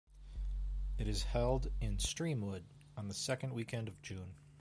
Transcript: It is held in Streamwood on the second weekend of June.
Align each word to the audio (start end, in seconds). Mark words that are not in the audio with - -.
It 0.97 1.07
is 1.07 1.21
held 1.21 1.67
in 1.79 1.97
Streamwood 1.97 2.63
on 2.97 3.07
the 3.07 3.13
second 3.13 3.53
weekend 3.53 3.87
of 3.87 4.01
June. 4.01 4.33